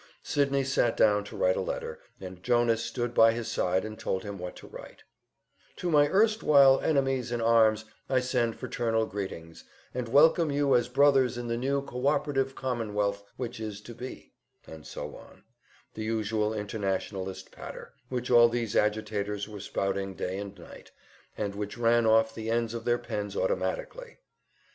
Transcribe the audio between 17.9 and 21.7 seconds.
which all these agitators were spouting day and night, and